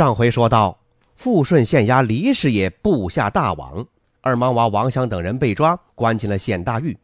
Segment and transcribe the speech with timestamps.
[0.00, 0.78] 上回说到，
[1.14, 3.84] 富顺县衙李师爷布下大网，
[4.22, 6.96] 二毛娃王祥等人被抓，关进了县大狱。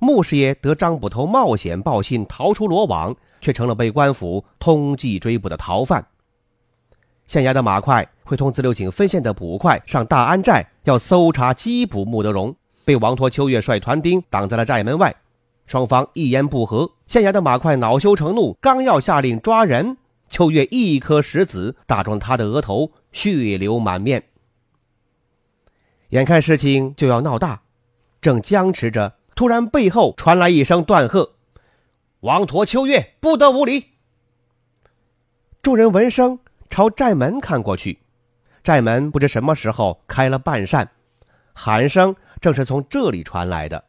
[0.00, 6.04] 穆师爷得张捕头冒险报信逃出罗网，却成了被官府通缉追捕的逃犯。
[7.28, 12.52] 县衙的马快会同自流井分县的捕快上大安寨，要搜查缉捕穆德荣，
[12.84, 15.14] 被王陀秋月率团丁挡在了寨门外。
[15.68, 19.96] 双方一言不合，县衙的马快恼羞成怒，刚要下令抓人。
[20.28, 24.24] 秋月一颗石子打中他的额头，血流满面。
[26.10, 27.62] 眼看事情就要闹大，
[28.20, 31.34] 正僵持着，突然背后传来一声断喝
[32.20, 33.88] ：“王陀秋月不得无礼！”
[35.60, 36.38] 众人闻声
[36.70, 37.98] 朝寨门看过去，
[38.62, 40.90] 寨门不知什么时候开了半扇，
[41.52, 43.84] 喊声正是从这里传来的。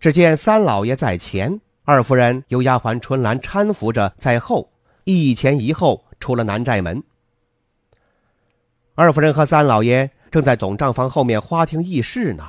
[0.00, 4.70] 只见三老爷在前，二夫人由丫鬟春兰搀扶着在后。
[5.10, 7.02] 一前一后出了南寨门，
[8.94, 12.44] 二夫人和三老爷正在总账房后面花厅议事呢。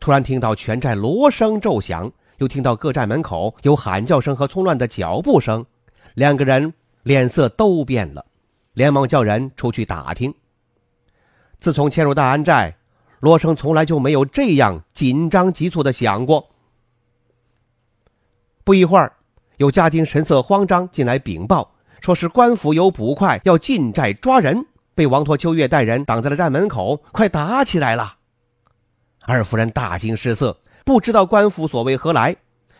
[0.00, 5.66] 突然听到全寨锣声骤响，又听到各寨门口有喊叫声和匆乱的脚步声，
[6.14, 8.24] 两个人脸色都变了，
[8.72, 10.32] 连忙叫人出去打听。
[11.58, 12.74] 自从迁入大安寨，
[13.20, 16.48] 锣声从来就没有这样紧张急促的响过。
[18.64, 19.12] 不一会儿，
[19.58, 21.70] 有家丁神色慌张进来禀报。
[22.02, 28.16] 说是官府有捕快要进寨抓人，被王陀秋月带人挡在了寨门口，快打起来了。
[29.24, 32.34] 二夫人大惊失色，不知道官府所为何来。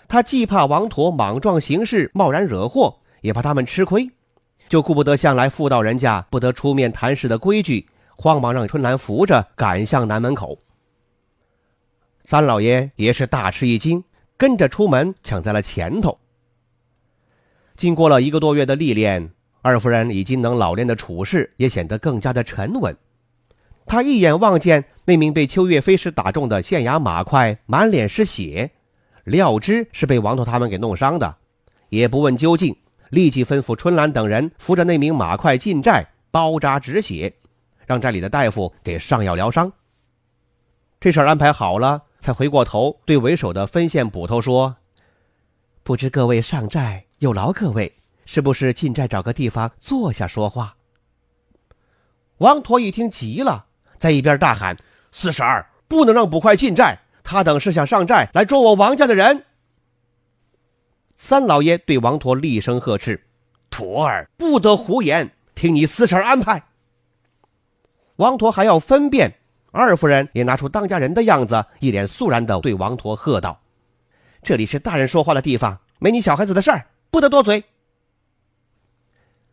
[0.09, 4.11] 她既怕王陀莽撞行事，贸然惹祸，也怕他们吃亏，
[4.69, 10.59] 就顾不得向来妇道人家不得出面谈事的规矩，慌忙让春兰扶着赶向南门口。
[12.25, 14.03] 三老爷也是大吃一惊，
[14.37, 16.19] 跟着出门抢在了前头。
[17.83, 22.97] 经过了一个多月的历练，二夫人已经能老练的处事，也显得更加的沉稳。
[23.87, 28.71] 她一眼望见那名被秋月飞石打中的县衙马快满脸是血，
[29.25, 31.35] 料知是被王头他们给弄伤的，
[31.89, 32.77] 也不问究竟，
[33.11, 37.35] 立即吩咐春兰等人扶着那名马快进寨包扎止血，
[37.85, 39.73] 让寨里的大夫给上药疗伤。
[41.01, 44.77] 这事儿安排好了，才回过头对为首的分县捕头说
[45.83, 50.75] ：“不知各位上寨。”有劳各位，是不是进寨找个地方坐下说话？
[52.39, 53.65] 王陀一听急了，
[53.97, 54.77] 在一边大喊
[55.13, 59.45] ：“四婶儿，不能让捕快进寨，他等是想上寨来捉我王家的人。”
[61.15, 63.25] 三老爷对王陀厉声呵斥
[63.71, 66.61] ：“徒儿不得胡言，听你四婶安排。”
[68.19, 69.33] 王陀还要分辨，
[69.71, 73.61] 二夫人也拿出当家人的样子，一脸肃然的对王陀喝道
[74.43, 77.63] ：“这里是大人说话的地方，没你小孩子的事儿。”不得多嘴。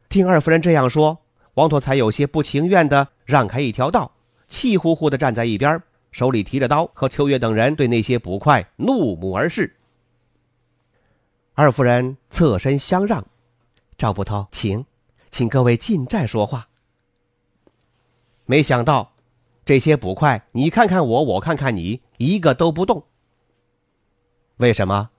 [0.07, 1.19] 听二夫人这样说，
[1.55, 4.13] 王陀才有些不情愿的让开一条道，
[4.47, 9.75] 气呼呼的站在一边，手里提着刀，和秋月等人对那些捕快怒目而视。
[11.53, 13.27] 二夫人侧身相让，
[13.97, 14.85] 赵捕头，请，
[15.29, 16.69] 请各位进寨说话。
[18.45, 19.11] 没想到，
[19.65, 23.03] 这些捕快你看看我，我看看你，一个都不动。
[24.55, 25.09] 为什么？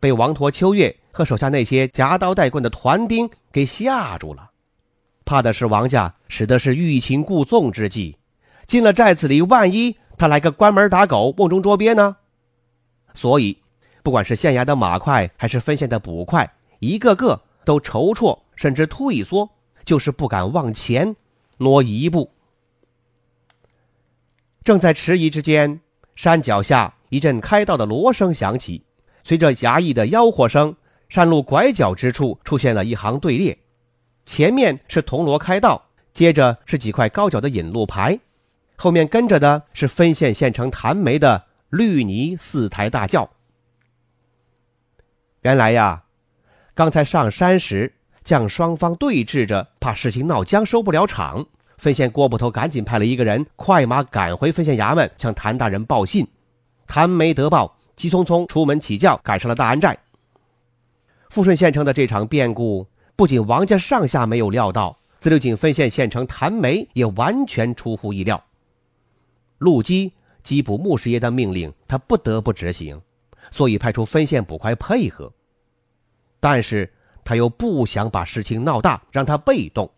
[0.00, 0.98] 被王陀、秋月。
[1.12, 4.50] 和手下那些夹刀带棍的团丁给吓住了，
[5.24, 8.16] 怕的是王家使的是欲擒故纵之计，
[8.66, 12.16] 进了寨子里，万一他来个关门打狗、瓮中捉鳖呢？
[13.14, 13.58] 所以，
[14.02, 19.48] 不管是县衙的马快，还是分县的捕快，一个个都踌躇，甚至退缩，
[19.84, 21.14] 就是不敢往前
[21.58, 22.30] 挪一步。
[24.64, 25.80] 正在迟疑之间，
[26.16, 28.82] 山脚下一阵开道的锣声响起，
[29.24, 30.74] 随着衙役的吆喝声。
[31.12, 33.58] 山路拐角之处出现了一行队列，
[34.24, 38.18] 前面是铜锣开道，接着是几块高脚的引路牌，
[38.76, 43.28] 后面跟着的是分县县城谭梅的绿泥四抬大轿。
[45.42, 46.04] 原来呀，
[46.72, 47.92] 刚才上山时
[48.24, 51.44] 将双方对峙着，怕事情闹僵收不了场，
[51.76, 56.26] 分县郭捕头赶紧派了一个人快马赶回分县衙门向谭大人报信。
[56.86, 59.98] 谭梅得报，急匆匆出门起轿赶上了大安寨。
[61.32, 62.86] 富顺县城的这场变故，
[63.16, 68.44] 不仅王家上下没有料到，自流井分县县城谭梅也完全出乎意料。
[69.56, 70.12] 陆基
[70.44, 73.00] 缉捕穆师爷的命令，他不得不执行，
[73.50, 75.32] 所以派出分县捕快配合。
[76.38, 76.92] 但是
[77.24, 79.90] 他又不想把事情闹大，让他被动，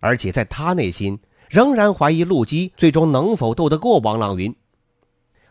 [0.00, 1.16] 而且在他内心
[1.48, 4.52] 仍然怀疑陆基最终能否斗得过王朗云。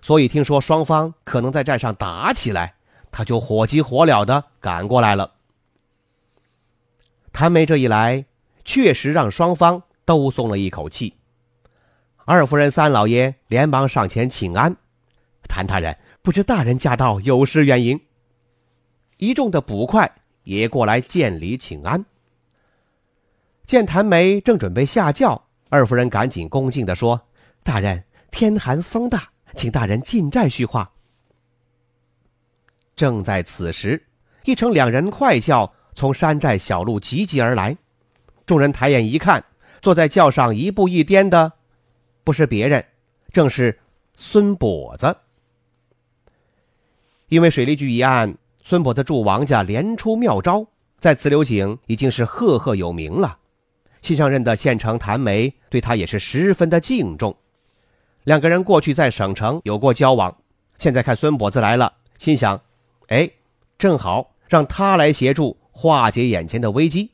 [0.01, 2.74] 所以听说双方可能在寨上打起来，
[3.15, 5.35] 他就火急火燎的赶过来了。
[7.31, 8.25] 谭梅这一来，
[8.65, 11.13] 确实让双方都松了一口气。
[12.25, 14.75] 二夫人、三老爷连忙上前请安，
[15.47, 18.01] 谭大人，不知大人驾到有失远迎。
[19.15, 20.13] 一众的捕快
[20.43, 22.03] 也过来见礼请安。
[23.65, 27.29] 见谭梅正准备下轿，二夫人赶紧恭敬的说
[27.63, 30.91] ：“大人，天寒风大，请大人进寨叙话。”
[32.95, 34.01] 正在此时，
[34.43, 37.75] 一乘两人快轿从山寨小路急急而来，
[38.45, 39.43] 众人抬眼一看，
[39.81, 41.51] 坐在轿上一步一颠的。
[42.23, 42.83] 不是别人，
[43.31, 43.77] 正是
[44.15, 45.15] 孙跛子。
[47.27, 50.65] 因为水利局一案，孙跛子助王家连出妙招，
[50.99, 53.37] 在自流井已经是赫赫有名了。
[54.01, 57.35] 新上任的县城谭梅对他也是十分的敬重。
[58.23, 60.35] 两个人过去在省城有过交往，
[60.77, 62.59] 现在看孙跛子来了，心想：
[63.07, 63.29] 哎，
[63.77, 67.11] 正好让他来协助化解眼前的危机。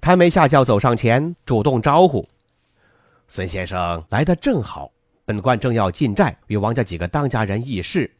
[0.00, 2.28] 谭梅下轿走上前，主动招呼。
[3.26, 4.92] 孙先生来的正好，
[5.24, 8.14] 本官正要进寨与王家几个当家人议事。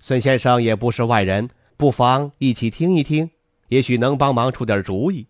[0.00, 3.30] 孙先生也不是外人，不妨一起听一听，
[3.68, 5.26] 也许能帮忙出点主意。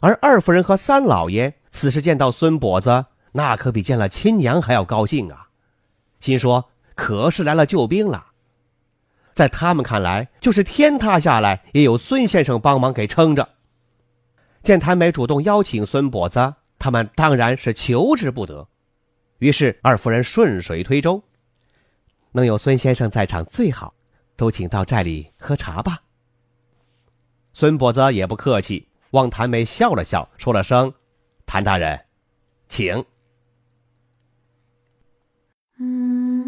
[0.00, 5.48] 而二夫人和三老爷此时见到孙跛子，那可比见了亲娘还要高兴啊，
[6.20, 8.32] 心说可是来了救兵了。
[9.32, 13.48] 在他们看来，就是天塌下来也有孙先生帮忙给撑着。
[14.64, 16.54] 见谭梅主动邀请孙跛子。
[16.78, 18.68] 他们当然是求之不得，
[19.38, 21.22] 于是二夫人顺水推舟，
[22.32, 23.94] 能有孙先生在场最好，
[24.36, 26.02] 都请到寨里喝茶吧。
[27.54, 30.92] 孙跛子也不客气，望谭梅笑了笑，说了声
[31.46, 31.98] ：“谭大人，
[32.68, 32.94] 请。”
[35.80, 36.05] 嗯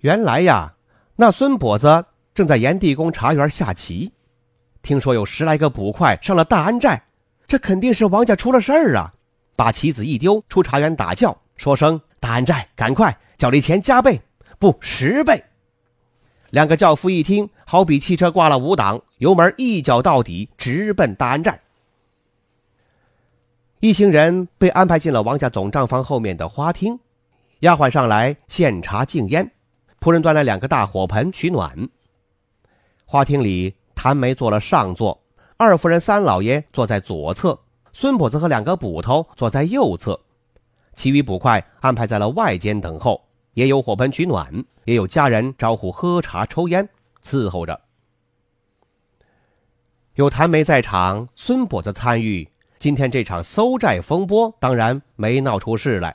[0.00, 0.74] 原来呀，
[1.16, 2.04] 那孙跛子
[2.34, 4.12] 正在炎帝宫茶园下棋。
[4.82, 7.02] 听说有十来个捕快上了大安寨，
[7.48, 9.12] 这肯定是王家出了事儿啊！
[9.56, 14.20] 把棋子一丢，出茶园打叫，说声“大安寨，赶快，奖励钱加倍，
[14.58, 15.42] 不十倍。”
[16.50, 21.58] 两个轿夫一听，好比汽车挂了五档，油门一脚到底，直奔大安寨。
[23.80, 27.00] 一行人被安排进了王家总账房后面的花厅，
[27.60, 29.50] 丫鬟上来献茶敬烟，
[30.06, 31.88] 仆人端来两个大火盆取暖。
[33.04, 33.74] 花厅里。
[33.92, 35.20] 谭梅坐了上座，
[35.56, 37.58] 二夫人、三老爷坐在左侧，
[37.92, 40.20] 孙跛子和两个捕头坐在右侧，
[40.92, 46.88] 其余捕快安排在了外间等候，也有火盆取暖，也有家人招呼喝茶抽烟
[47.24, 47.80] 伺候着。
[50.14, 52.46] 有谭梅在场，孙跛子参与，
[52.78, 56.14] 今天这场搜寨风波当然没闹出事来，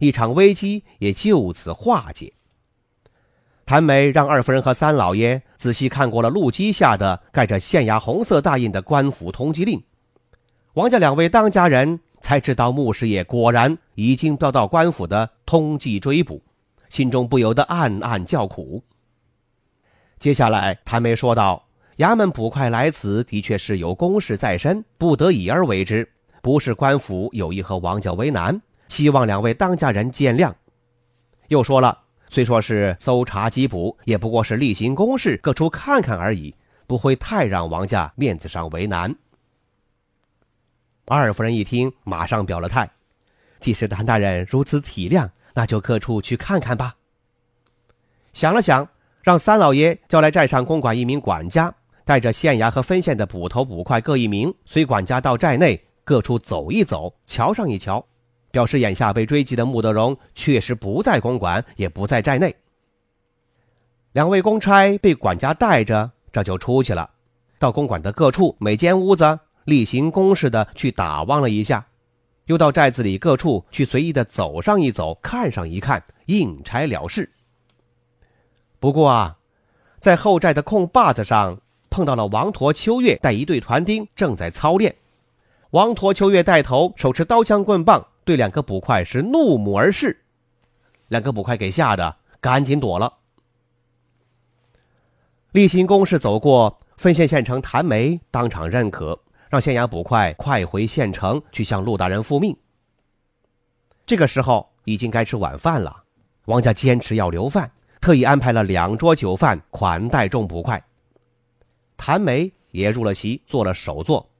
[0.00, 2.34] 一场危机也就此化解。
[3.72, 9.82] 谭梅让二夫人和三老爷仔细看过了路基下的盖着县衙红色大印的官府通缉令，
[10.74, 16.42] 王家两位当家人才知道穆师爷果然已经遭到官府的通缉追捕，
[16.90, 18.84] 心中不由得暗暗叫苦。
[20.18, 21.64] 接下来，谭梅说道
[21.96, 26.06] ：“衙门捕快来此，的确是有公事在身，不得已而为之，
[26.42, 30.52] 不是官府有意和王家为难，希望两位当家人见谅。”
[31.48, 32.00] 又说了。
[32.32, 36.54] 虽说是搜查缉捕，也不过是例行公事，各处看看而已，
[36.86, 39.14] 不会太让王家面子上为难。
[41.04, 42.90] 二夫人一听，马上表了态
[43.60, 46.94] ：“既是谭大人如此体谅，那就各处去看看吧。”
[48.32, 48.88] 想了想，
[49.20, 51.70] 让三老爷叫来寨上公馆一名管家，
[52.02, 58.02] 带着县衙和分县的捕头捕快各一名，随管家到寨内各处走一走，瞧上一瞧。
[58.52, 62.54] 表示眼下被追击的穆德荣确实不在公馆，也不在寨内。
[64.12, 67.10] 两位公差被管家带着，这就出去了。
[67.58, 71.86] 到公馆的各处每间屋子例行公事的去打望了一下，
[72.44, 77.32] 又到寨子里各处去随意的走上一走，看上一看，应差了事。
[78.78, 79.38] 不过啊，
[79.98, 84.96] 在后寨的空坝子上碰到了王陀、秋月带一队团丁正在操练，
[85.70, 90.24] 王陀、秋月带头，手持刀枪棍棒，对两个捕快是怒目而视，
[91.08, 93.12] 两个捕快给吓得赶紧躲了。
[95.52, 96.78] 例行公事走过。
[96.98, 102.56] 分县县城谭梅当场认可，让县衙捕快快回县城去向陆大人复命。
[104.06, 106.04] 这个时候已经该吃晚饭了，
[106.44, 107.68] 王家坚持要留饭，
[108.00, 110.80] 特意安排了两桌酒饭款待众捕快。
[111.96, 114.30] 谭梅也入了席，做了首座，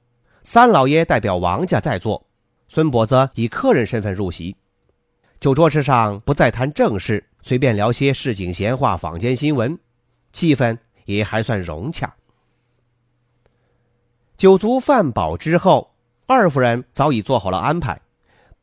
[0.41, 2.25] 三老爷代表王家在座，
[2.73, 4.55] 孙跛子以客人身份入席。
[5.39, 9.77] 酒桌之上不再谈正事，随便聊些市井闲话、坊间新闻，
[10.31, 10.75] 气氛
[11.05, 12.11] 也还算融洽。
[14.37, 15.93] 酒足饭饱之后，
[16.25, 18.01] 二夫人早已做好了安排，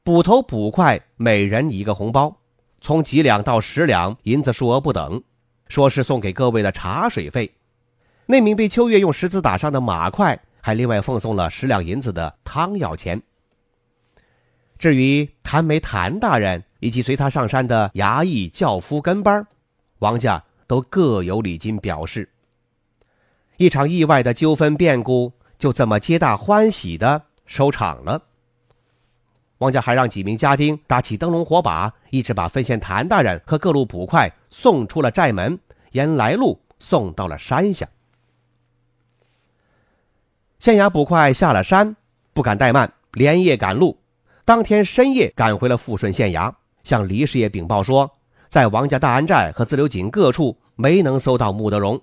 [0.03, 2.37] 捕头捕快每人一个红包，
[2.81, 5.23] 从几两到十两银子数额不等，
[5.69, 7.49] 说是送给各位的茶水费。
[8.27, 13.23] 那名被秋月用石子打伤的马快还另外奉送了十两银子的汤药钱。
[14.81, 19.47] 至于谭梅谭大人以及随他上山的衙役轿夫跟班，
[20.01, 22.29] 王家都各有礼金表示。
[23.59, 25.33] 一场意外的纠纷变故。
[25.59, 28.23] 就这么皆大欢喜的收场了。
[29.59, 35.59] 王家还让几名家丁打起灯笼火把，一直把分县谭大人和各路捕快送出了寨门，
[35.91, 37.87] 沿来路送到了山下。
[40.59, 41.95] 县衙捕快下了山，
[42.33, 44.00] 不敢怠慢，连夜赶路，
[44.51, 46.53] 当天深夜赶回了富顺县衙，
[46.83, 48.11] 向黎师爷禀报说，
[48.49, 52.03] 在王家大安寨和自流井各处没能搜到穆德荣。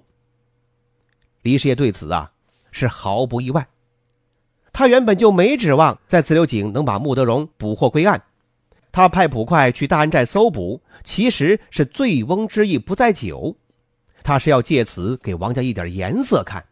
[1.41, 2.31] 黎师爷对此啊。
[2.71, 3.67] 是毫不意外，
[4.71, 8.23] 他原本就没指望在自流井能把穆德荣捕获归案。
[8.93, 13.57] 他派捕快去大安寨搜捕，其实是醉翁之意不在酒，
[14.23, 16.63] 他是要借此给王家一点颜色看，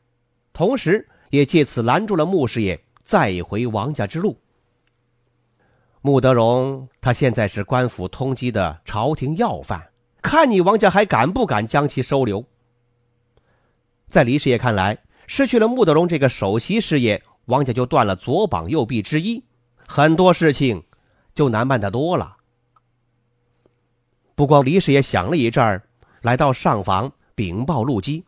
[0.53, 4.38] 同时也借此拦住了穆师爷再回王家之路。
[6.06, 9.90] 穆德荣他现在是官府通缉的朝廷要犯，
[10.22, 12.46] 看你王家还敢不敢将其收留？
[14.06, 15.00] 在李师爷看来。
[15.26, 19.44] 失去了穆德荣这个首席师爷，王家就断了左膀右臂之一，
[19.88, 20.84] 很多事情
[21.34, 22.38] 就难办得多了。
[24.36, 25.88] 不光李师爷想了一阵儿，
[26.22, 28.24] 来到上房禀报陆基，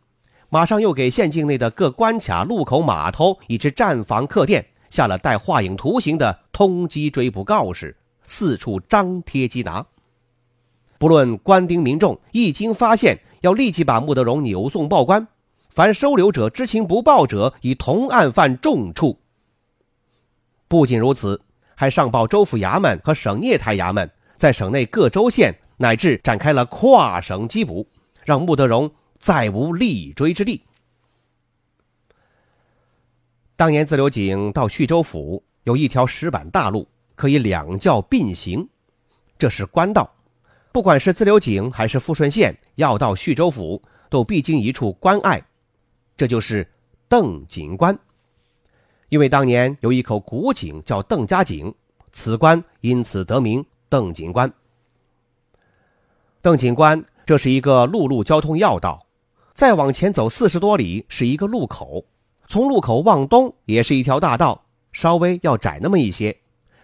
[0.48, 9.86] 马上又给县境内的各关卡、路口、码头以及站房、客店下了带画影图形的通缉追捕告示，四处张贴缉拿。
[10.98, 15.28] 不论官兵民众，一经发现，要立即把穆德荣扭送报官。
[15.70, 19.20] 凡收留者知情不报者，以同案犯重处。
[20.66, 21.40] 不仅如此，
[21.76, 27.86] 还上报州府衙门和省臬台衙门，在省内各州县乃至展开了跨省缉捕，
[28.24, 28.90] 让穆德荣
[29.20, 30.62] 再无立锥之地。
[33.58, 36.86] 当年自流井到叙州府有一条石板大路，
[37.16, 38.68] 可以两教并行，
[39.36, 40.08] 这是官道。
[40.70, 45.44] 不管是自流井还是富顺县，要到叙州府，都必经一处关隘。
[46.16, 46.64] 这就是
[47.08, 47.98] 邓井关，
[49.08, 51.74] 因为当年有一口古井叫邓家井，
[52.12, 54.48] 此关因此得名邓井关。
[56.40, 59.04] 邓井关这是一个陆路交通要道，
[59.52, 62.04] 再往前走四十多里是一个路口，
[62.48, 66.36] 从路口往东也是一条大道，稍微要窄那么一些，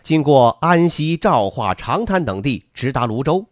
[0.02, 3.44] 经过安溪、昭化、长滩等地，直达泸州。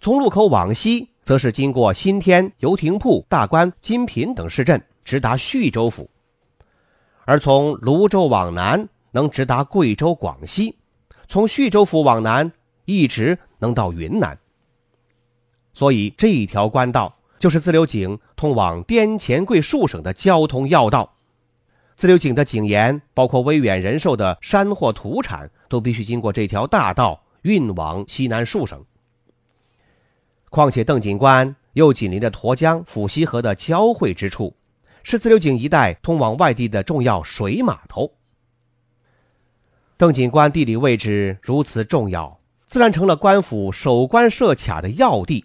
[0.00, 1.08] 从路口往西。
[1.24, 6.04] 则是经过新天、油亭铺、大关、金品等市镇，直达叙州府；
[7.24, 10.74] 而从泸州往南，能直达贵州、广西；
[11.26, 12.52] 从叙州府往南，
[12.84, 14.38] 一直能到云南。
[15.72, 21.13] 所以这一条官道就是自流井通往滇黔桂数省的交通要道。
[21.96, 28.84] 自流井的井盐，包括威远人寿的山货土产，都必须经过这条大道运往西南数省。
[30.50, 34.54] 况且邓井关又紧邻着沱江、抚溪河的交汇之处，
[35.02, 38.12] 是自流井一带通往外地的重要水码头。
[39.96, 45.44] 邓井关地理位置如此重要，自然成了官府守关设卡的要地。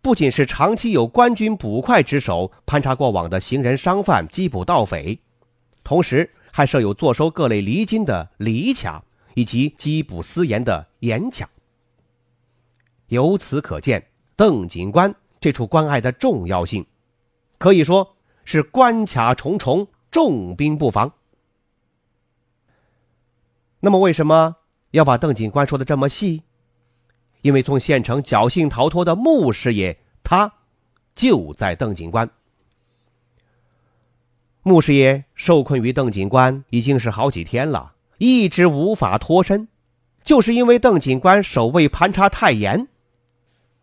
[0.00, 5.18] 不仅是长期有官军捕快值守，盘查过往的行人商贩、缉捕盗匪，
[5.84, 11.48] 同时还设有坐收各类厘金的厘卡，以及缉捕私盐的盐卡。
[13.08, 14.08] 由此可见。
[14.36, 16.84] 邓警官这处关隘的重要性，
[17.56, 21.12] 可以说是关卡重重，重兵布防。
[23.78, 24.56] 那么，为什么
[24.90, 26.42] 要把邓警官说的这么细？
[27.42, 30.52] 因为从县城侥幸逃脱的穆师爷，他
[31.14, 32.28] 就在邓警官。
[34.66, 39.68] 穆师爷受困于邓警官已经是好几天了，一直无法脱身，
[40.24, 42.88] 就是因为邓警官守卫盘查太严。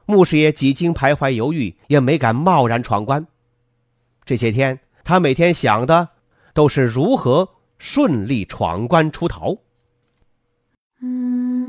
[0.07, 3.27] 穆师爷几经徘徊犹豫，也没敢贸然闯关。
[4.25, 6.09] 这些天，他每天想的
[6.55, 7.47] 都是如何
[7.77, 9.57] 顺利闯关出逃。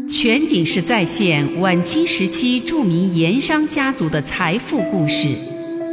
[0.08, 5.28] 全景式再现晚清时期著名盐商家族的财富故事，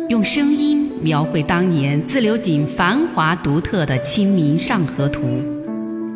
[0.08, 5.22] 用声音描绘当年自流井繁华独特的《清明上河图》。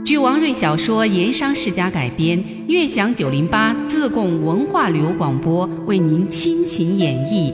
[0.03, 7.53] 据王瑞小说《盐商世家》改编，悦享九零八自贡文化旅游广播为您倾情演绎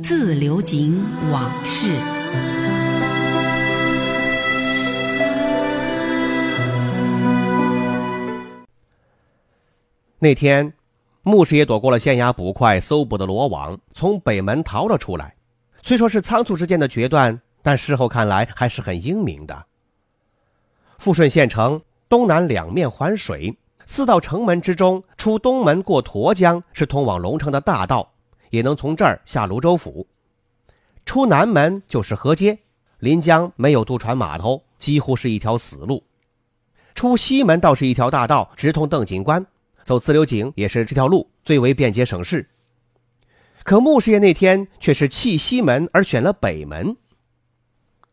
[0.02, 1.00] 《自流井
[1.30, 1.90] 往事》。
[10.18, 10.72] 那天，
[11.22, 15.33] 牧师也躲过了县衙捕快搜捕的罗网，从北门逃了出来。
[15.86, 19.66] 虽说是仓促之间的决断，但事后看来还是很英明的。
[20.96, 28.14] 富顺县城东南两面环水，四道城门之中，出东门过沱江是通往龙城的大道，
[28.48, 30.06] 也能从这儿下泸州府；
[31.04, 32.58] 出南门就是河街，
[33.00, 36.02] 临江没有渡船码头，几乎是一条死路；
[36.94, 39.44] 出西门倒是一条大道，直通邓警官。
[39.84, 42.48] 走自流井也是这条路最为便捷省事。
[43.64, 46.96] 可穆师爷那天却是弃西门而选了北门。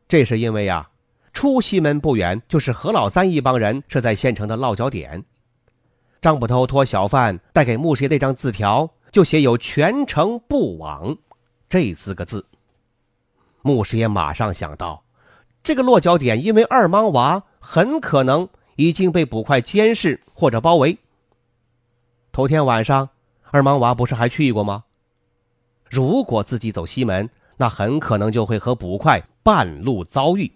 [0.08, 0.90] 这是因为呀，
[1.34, 5.24] 出西门不远就是何老三一帮人设在县城的落脚点。
[6.22, 11.18] 张捕头托小贩带给穆师爷那张字条，就写有“全城不往”
[11.68, 12.46] 这四个字。
[13.62, 15.04] 穆师爷马上想到，
[15.64, 20.98] 这个落脚点因为二莽娃很可能已经被捕快监视或者包围。
[22.32, 23.10] 头天晚上，
[23.50, 24.86] 二莽娃不是还去过吗？
[25.92, 30.50] 如果自己走西门，那很可能就会和捕快半路遭遇。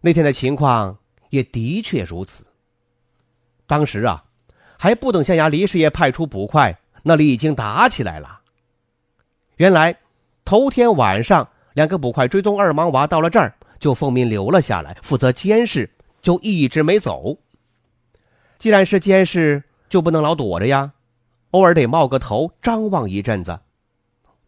[0.00, 0.96] 那天的情况
[1.30, 2.46] 也的确如此。
[3.66, 4.22] 当时啊，
[4.78, 8.42] 还不等县衙李师爷派出捕快，那里已经打起来了。
[9.56, 9.98] 原来，
[10.44, 17.38] 头天晚上，两个捕快追踪二莽娃到了这儿，就奉命留了下来，负责监视，就一直没走。
[18.60, 20.92] 既然是监视，就不能老躲着呀，
[21.52, 23.58] 偶尔得冒个头张望一阵子。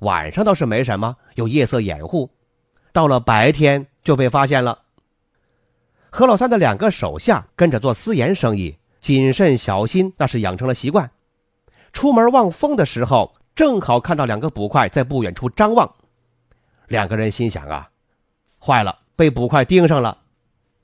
[0.00, 2.28] 晚上倒是没什么，有夜色掩护。
[2.92, 4.80] 到了白天就被发现了。
[6.10, 11.10] 何老三的两个手下跟着做私盐生意，谨慎小心，那是养成了习惯。
[11.92, 15.92] 出门望风的时候，正好看到两个捕快在不远处张望。
[16.88, 17.90] 两个人心想啊，
[18.64, 20.18] 坏了，被捕快盯上了，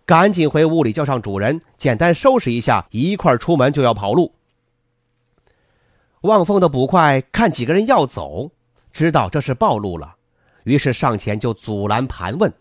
[0.04, 4.32] 赶紧回屋里叫上主人，简单收拾一下，一块出门就要跑路。
[6.22, 8.50] 望风的捕快看几个人要走，
[8.92, 10.16] 知道这是暴露了，
[10.64, 12.52] 于是上前就阻拦盘问，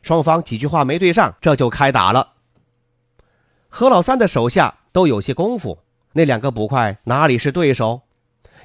[0.00, 2.32] 双方几句话没对上，这就开打了。
[3.68, 5.80] 何老三的手下都有些功夫，
[6.12, 8.00] 那两个捕快哪里是对手？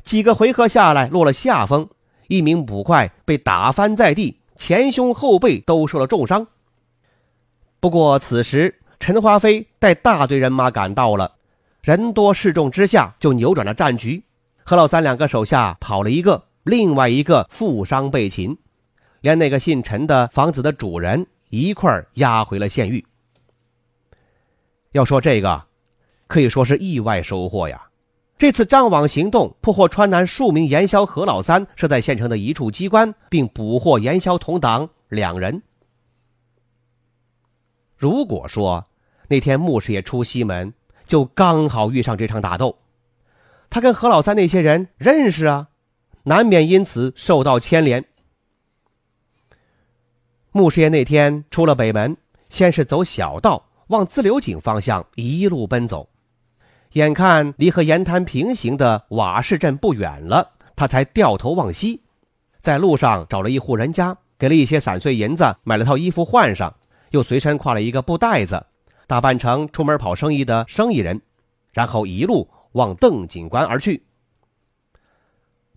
[0.06, 1.90] 几个回合下来落了下风，
[2.30, 6.48] 一名捕快被打翻在地，前胸后背都受了重伤。
[7.82, 11.34] 不过此时陈华飞带大队人马赶到了，
[11.82, 14.24] 人多势众之下就扭转了战局。
[14.70, 18.56] 何老三两个手下跑了一个，另外一个负伤被擒，
[19.20, 23.04] 连那个姓陈的房子的主人一块押回了县狱。
[24.92, 25.64] 要说这个，
[26.28, 27.90] 可以说是意外收获呀！
[28.38, 35.64] 这次张网行动破获川南数名盐枭何老三设在县城的一处机关，并捕获盐枭同党两人。
[37.98, 38.86] 如果说
[39.30, 40.72] 那天穆师爷出西门，
[41.08, 42.78] 就刚好遇上这场打斗。
[43.70, 45.68] 他跟何老三那些人认识啊，
[46.24, 48.06] 难免因此受到牵连。
[50.52, 52.18] 穆师爷那天出了北门，
[52.50, 56.10] 先是走小道往自流井方向一路奔走，
[56.94, 62.02] 眼看离和盐滩平行的瓦市镇不远了，他才掉头往西，
[62.62, 66.76] 在路上找了一户人家，给了一些散碎银子，买了套衣服换上，
[67.12, 68.66] 又随身挎了一个布袋子，
[69.06, 71.22] 打扮成出门跑生意的生意人，
[71.72, 72.50] 然后一路。
[72.74, 74.04] 往邓警官而去。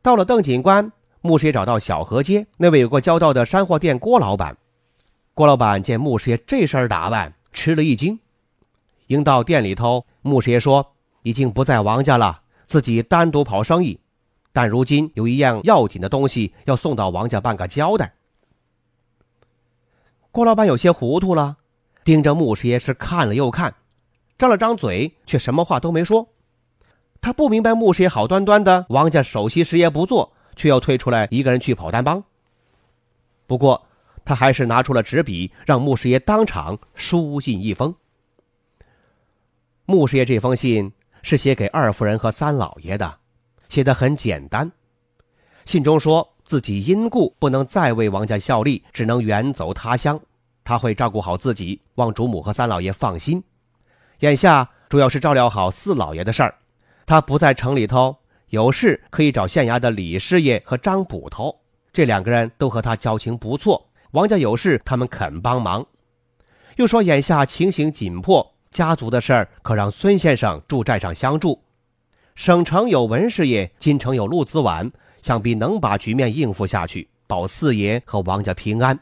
[0.02, 4.56] 到了邓警官，穆师爷找到小河街那位有过交道的山货店郭老板。
[5.34, 8.18] 郭老板见穆师爷这身打扮，吃了一惊。
[9.06, 14.00] 迎到店里头，穆师爷说：“已经不在王家了，自己单独跑生意，
[14.52, 18.14] 但如今有一样要紧的东西要送到王家办个交代。”
[20.32, 21.58] 郭老板有些糊涂了，
[22.04, 23.74] 盯着穆师爷是看了又看，
[24.36, 26.31] 张了张嘴，却什么话都没说。
[27.22, 32.22] 他不明白穆师爷好端端的王家首席师爷不做，却要退出来一个人去跑单帮。
[33.46, 33.86] 不过
[34.24, 37.94] 他还是拿出了纸笔，让穆师爷当场书信一封。
[39.86, 43.14] 穆师爷这封信是写给二夫人和三老爷的，
[43.68, 44.70] 写的很简单。
[45.64, 50.20] 信中说自己因故不能再为王家效力，只能远走他乡。
[50.64, 53.42] 他会照顾好自己，望主母和三老爷放心。
[54.20, 56.54] 眼下主要是照料好四老爷的事儿。
[57.06, 58.16] 他不在城里头，
[58.48, 61.58] 有事可以找县衙的李师爷和张捕头，
[61.92, 63.90] 这两个人都和他交情不错。
[64.12, 65.86] 王家有事，他们肯帮忙。
[66.76, 71.62] 又说眼下情形紧迫，家族的事儿可让孙先生住寨上相助。
[72.34, 74.90] 省城有文师爷，京城有陆子晚。
[75.22, 78.98] 想必能把局面应付下去，保四爷和王家平安。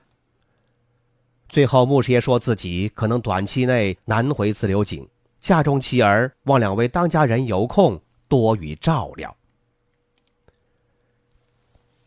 [1.48, 5.08] 最后，穆师爷说自己可能短期内难回自流井，
[5.40, 9.34] 家中妻儿望两位当家人有空多予照料。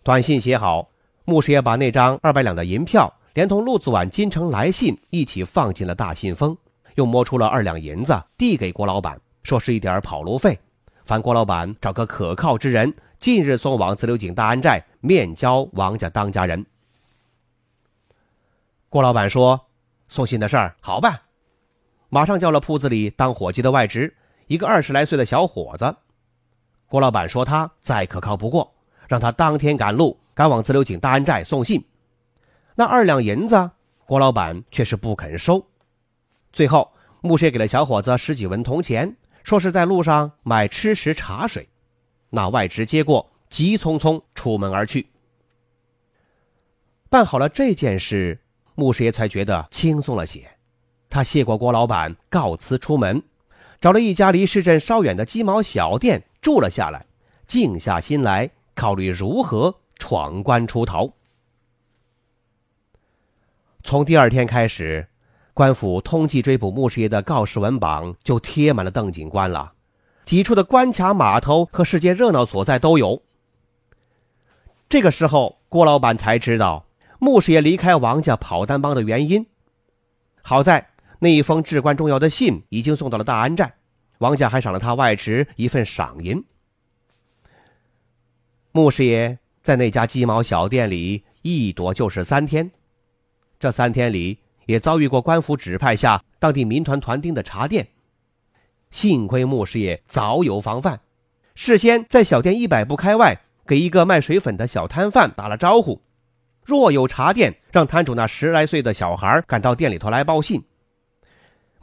[0.04, 0.90] 短信写好，
[1.26, 6.56] 穆师爷把那张二百两的银票连同陆子晚京城来信一起放进了大信封，
[6.96, 10.60] 又摸出了二两银子递给郭老板，说是一点跑路费，
[11.04, 12.94] 烦郭老板找个可靠之人。
[13.20, 16.66] 近日送往自流井大安寨面交王家当家人。
[18.90, 19.68] 郭老板说
[20.10, 21.22] ：“送信的事儿好办，
[22.14, 25.96] 马上叫了铺子里当伙计的外侄，一个二十来岁的小伙子。
[26.86, 28.72] 郭老板说他再可靠不过，
[29.08, 31.84] 让他当天赶路赶往自流井大安寨送信。
[32.76, 33.72] 那二两银子，
[34.06, 35.66] 郭老板却是不肯收。
[36.52, 41.68] 最后，穆师爷给了小伙子十几文铜钱，说是在路上买吃食茶水。”
[42.30, 45.08] 那外侄接过，急匆匆出门而去。
[47.10, 48.40] 办好了这件事，
[48.76, 50.48] 穆师爷才觉得轻松了些。
[51.14, 53.22] 他谢过郭老板，告辞出门，
[53.80, 57.06] 找了一家离市镇稍远的鸡毛小店住了下来，
[57.46, 61.12] 静下心来考虑如何闯关出逃。
[63.84, 65.08] 从第二天开始，
[65.54, 69.74] 官府通缉追捕穆师爷的告示文榜就贴满了邓警官了。
[70.26, 73.22] 几处的关卡、码头和世界热闹所在都有。
[74.90, 76.88] 这个时候，郭老板才知道
[77.20, 79.46] 穆师爷离开王家跑单帮的原因。
[80.42, 80.90] 好在
[81.24, 83.76] 那一封至关重要的信已经送到了大安寨，
[84.18, 86.44] 王家还赏了他外侄一份赏银。
[88.74, 92.70] 穆师爷在那家鸡毛小店里一躲就是三天，
[93.58, 97.88] 这三天里也遭遇过官府指派下当地民团团丁的查店。
[98.92, 101.00] 幸亏穆师爷早有防范，
[101.56, 106.02] 事先在小店一百步开外给一个卖水粉的小摊贩打了招呼，
[106.66, 110.62] 若有茶店，让摊主那十来岁的小孩赶到店里头来报信。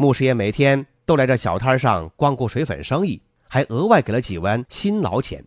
[0.00, 5.44] 穆师爷每天都来这小摊上光顾水粉生意，还额外给了几文辛劳钱。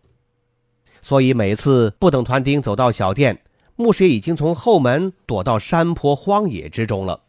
[1.02, 3.42] 所以每次不等团丁走到小店，
[3.74, 7.24] 穆师爷已经从后门躲到山坡荒野之中了。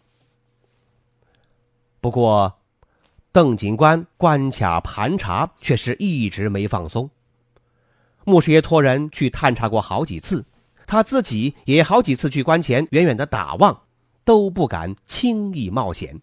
[2.00, 2.60] 不过。
[3.32, 7.10] 邓警官关卡盘查，却是一直没放松。
[8.24, 10.46] 穆师爷托人去探查过好几次，
[10.86, 13.82] 他自己也好几次去关前远远的打望，
[14.24, 16.22] 都不敢轻易冒险。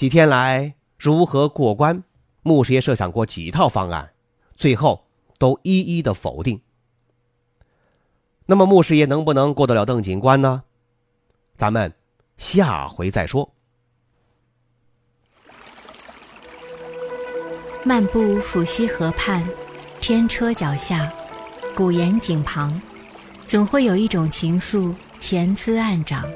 [0.00, 2.02] 几天来如何过关，
[2.40, 4.12] 穆师爷设想过几套方案，
[4.54, 5.04] 最后
[5.38, 6.62] 都一一的否定。
[8.46, 10.62] 那么穆师爷能不能过得了邓警官呢？
[11.54, 11.92] 咱们
[12.38, 13.52] 下回再说。
[17.84, 19.46] 漫步抚溪河畔，
[20.00, 21.12] 天车脚下，
[21.76, 22.80] 古岩井旁，
[23.44, 26.26] 总会有一种情愫潜滋暗长。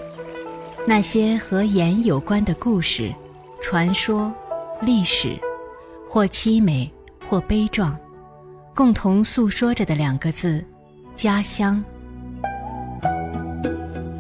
[0.87, 3.11] 那些和盐有关的故事、
[3.67, 4.31] 传说、
[4.83, 5.39] 历史，
[6.07, 6.93] 或凄美，
[7.27, 7.99] 或悲壮，
[8.75, 10.63] 共同诉说着的两个字：
[11.17, 11.83] 家乡。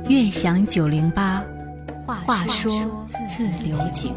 [0.08, 1.44] 悦享九零八，
[2.06, 4.14] 话说自流井。